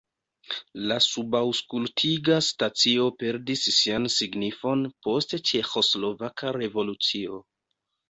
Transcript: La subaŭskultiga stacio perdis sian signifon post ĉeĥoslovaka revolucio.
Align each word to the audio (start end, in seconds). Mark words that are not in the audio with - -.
La 0.91 0.95
subaŭskultiga 1.07 2.39
stacio 2.47 3.05
perdis 3.21 3.63
sian 3.77 4.11
signifon 4.17 4.85
post 5.11 5.41
ĉeĥoslovaka 5.53 6.59
revolucio. 6.61 7.43